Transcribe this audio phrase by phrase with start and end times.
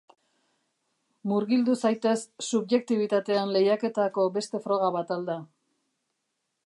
[1.31, 2.15] Murgildu zaitez
[2.47, 5.37] subjektibitatean lehiaketako beste froga bat al da?